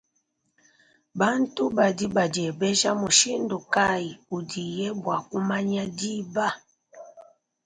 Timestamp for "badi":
1.77-2.05